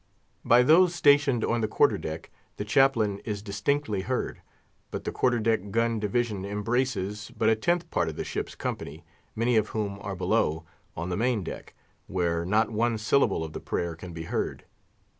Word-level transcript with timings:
By 0.43 0.63
those 0.63 0.95
stationed 0.95 1.45
on 1.45 1.61
the 1.61 1.67
quarter 1.67 1.99
deck 1.99 2.31
the 2.57 2.65
Chaplain 2.65 3.19
is 3.19 3.43
distinctly 3.43 4.01
heard; 4.01 4.41
but 4.89 5.03
the 5.03 5.11
quarter 5.11 5.39
deck 5.39 5.69
gun 5.69 5.99
division 5.99 6.43
embraces 6.43 7.31
but 7.37 7.49
a 7.49 7.55
tenth 7.55 7.87
part 7.91 8.09
of 8.09 8.15
the 8.15 8.23
ship's 8.23 8.55
company, 8.55 9.05
many 9.35 9.57
of 9.57 9.67
whom 9.67 9.99
are 10.01 10.15
below, 10.15 10.65
on 10.97 11.09
the 11.09 11.17
main 11.17 11.43
deck, 11.43 11.75
where 12.07 12.43
not 12.45 12.71
one 12.71 12.97
syllable 12.97 13.43
of 13.43 13.53
the 13.53 13.59
prayer 13.59 13.95
can 13.95 14.11
be 14.11 14.23
heard. 14.23 14.63